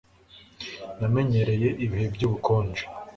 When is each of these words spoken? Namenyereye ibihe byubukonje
Namenyereye 0.99 1.69
ibihe 1.85 2.07
byubukonje 2.15 2.83